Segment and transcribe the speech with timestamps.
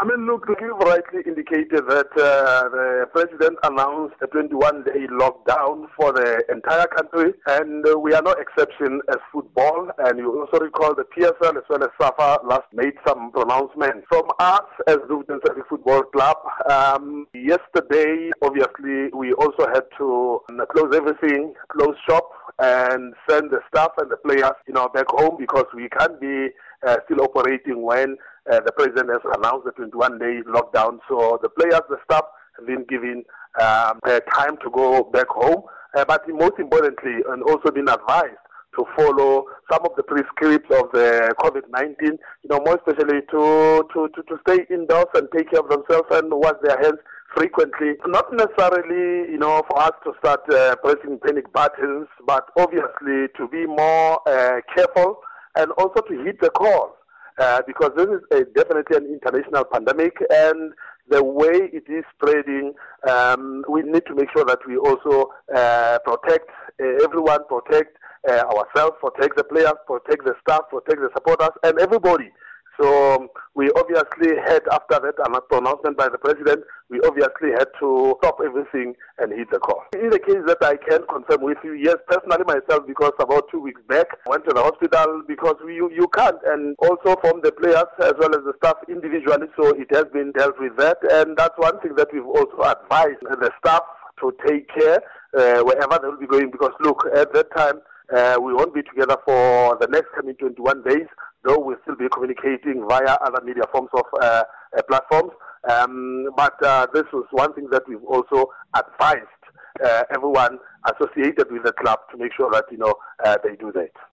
[0.00, 6.10] I mean, look, you've rightly indicated that uh, the president announced a 21-day lockdown for
[6.14, 9.90] the entire country, and uh, we are no exception as football.
[9.98, 14.06] And you also recall the PSL as well as SAFA last made some pronouncements.
[14.08, 16.38] From us as Celtic Football Club,
[16.70, 22.30] um, yesterday, obviously, we also had to um, close everything, close shop,
[22.60, 26.48] and send the staff and the players, you know, back home because we can't be
[26.86, 28.16] uh, still operating when
[28.52, 30.98] uh, the president has announced the 21-day lockdown.
[31.08, 32.24] So the players, the staff
[32.58, 33.24] have been given
[33.60, 34.00] um,
[34.34, 35.62] time to go back home,
[35.96, 38.36] uh, but most importantly, and also been advised
[38.78, 42.18] to follow some of the prescripts of the COVID-19, you
[42.48, 46.30] know, more especially to, to, to, to stay indoors and take care of themselves and
[46.30, 47.00] wash their hands
[47.34, 47.94] frequently.
[48.06, 53.48] Not necessarily, you know, for us to start uh, pressing panic buttons, but obviously to
[53.50, 55.20] be more uh, careful
[55.56, 56.96] and also to hit the call
[57.38, 60.72] uh, because this is a, definitely an international pandemic and
[61.08, 62.72] the way it is spreading,
[63.08, 66.48] um, we need to make sure that we also uh, protect
[66.80, 67.96] uh, everyone, protect
[68.28, 72.30] uh, ourselves, protect the players, protect the staff, protect the supporters, and everybody.
[72.80, 78.16] So um, we obviously had, after that announcement by the president, we obviously had to
[78.22, 79.84] stop everything and hit the call.
[79.92, 83.60] In the case that I can confirm with you, yes, personally myself, because about two
[83.60, 87.42] weeks back, I went to the hospital because we, you, you can't, and also from
[87.44, 90.96] the players as well as the staff individually, so it has been dealt with that,
[91.12, 93.82] and that's one thing that we've also advised the staff
[94.20, 95.04] to take care
[95.36, 97.80] uh, wherever they will be going, because look, at that time,
[98.14, 101.06] uh, we won't be together for the next coming 21 days,
[101.44, 104.44] though we'll still be communicating via other media forms of uh,
[104.76, 105.32] uh, platforms.
[105.70, 109.26] Um, but uh, this was one thing that we've also advised
[109.84, 112.94] uh, everyone associated with the club to make sure that you know
[113.44, 113.90] they do that.